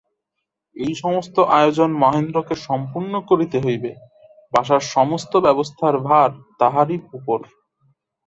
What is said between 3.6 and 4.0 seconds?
হইবে,